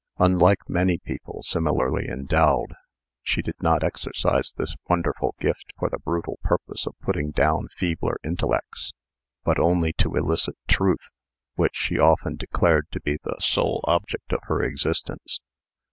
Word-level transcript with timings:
Unlike 0.17 0.67
many 0.67 0.97
people 0.97 1.43
similarly 1.43 2.07
endowed, 2.09 2.73
she 3.21 3.43
did 3.43 3.53
not 3.61 3.83
exercise 3.83 4.51
this 4.51 4.75
wonderful 4.89 5.35
gift 5.39 5.73
for 5.77 5.91
the 5.91 5.99
brutal 5.99 6.39
purpose 6.41 6.87
of 6.87 6.95
putting 7.03 7.29
down 7.29 7.67
feebler 7.67 8.17
intellects, 8.23 8.93
but 9.43 9.59
only 9.59 9.93
to 9.99 10.15
elicit 10.15 10.55
TRUTH, 10.67 11.11
which 11.53 11.75
she 11.75 11.99
often 11.99 12.35
declared 12.35 12.87
to 12.93 12.99
be 13.01 13.19
the 13.21 13.37
sole 13.39 13.81
object 13.87 14.33
of 14.33 14.39
her 14.45 14.63
existence. 14.63 15.39